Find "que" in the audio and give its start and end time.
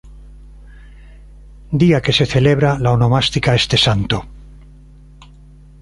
2.03-2.11